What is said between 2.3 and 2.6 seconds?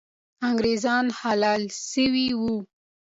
وو.